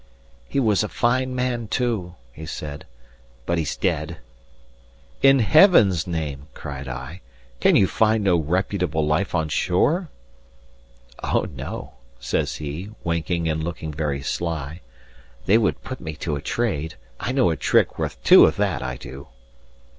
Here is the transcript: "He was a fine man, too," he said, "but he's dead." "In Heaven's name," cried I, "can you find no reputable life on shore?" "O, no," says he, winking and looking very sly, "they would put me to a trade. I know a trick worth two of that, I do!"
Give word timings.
"He 0.49 0.59
was 0.59 0.83
a 0.83 0.89
fine 0.89 1.35
man, 1.35 1.67
too," 1.67 2.15
he 2.33 2.47
said, 2.47 2.87
"but 3.45 3.59
he's 3.59 3.75
dead." 3.75 4.17
"In 5.21 5.37
Heaven's 5.37 6.07
name," 6.07 6.47
cried 6.55 6.87
I, 6.87 7.21
"can 7.59 7.75
you 7.75 7.85
find 7.85 8.23
no 8.23 8.35
reputable 8.35 9.05
life 9.05 9.35
on 9.35 9.47
shore?" 9.47 10.09
"O, 11.21 11.41
no," 11.53 11.93
says 12.19 12.55
he, 12.55 12.89
winking 13.03 13.47
and 13.47 13.63
looking 13.63 13.93
very 13.93 14.23
sly, 14.23 14.81
"they 15.45 15.59
would 15.59 15.83
put 15.83 16.01
me 16.01 16.15
to 16.15 16.35
a 16.35 16.41
trade. 16.41 16.95
I 17.19 17.31
know 17.31 17.51
a 17.51 17.55
trick 17.55 17.99
worth 17.99 18.23
two 18.23 18.47
of 18.47 18.55
that, 18.55 18.81
I 18.81 18.97
do!" 18.97 19.27